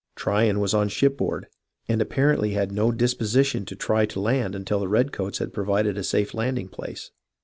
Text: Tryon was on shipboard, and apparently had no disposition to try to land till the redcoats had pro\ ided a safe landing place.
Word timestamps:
Tryon 0.15 0.59
was 0.59 0.73
on 0.73 0.89
shipboard, 0.89 1.45
and 1.87 2.01
apparently 2.01 2.53
had 2.53 2.71
no 2.71 2.91
disposition 2.91 3.65
to 3.65 3.75
try 3.75 4.07
to 4.07 4.19
land 4.19 4.59
till 4.65 4.79
the 4.79 4.87
redcoats 4.87 5.37
had 5.37 5.53
pro\ 5.53 5.65
ided 5.75 5.95
a 5.95 6.03
safe 6.03 6.33
landing 6.33 6.69
place. 6.69 7.11